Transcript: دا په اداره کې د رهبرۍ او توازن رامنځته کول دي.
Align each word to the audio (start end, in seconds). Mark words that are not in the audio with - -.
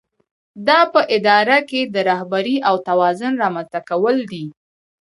دا 0.67 0.79
په 0.93 1.01
اداره 1.15 1.57
کې 1.69 1.81
د 1.93 1.95
رهبرۍ 2.09 2.57
او 2.67 2.75
توازن 2.89 3.33
رامنځته 3.43 3.79
کول 3.89 4.17
دي. 4.31 4.45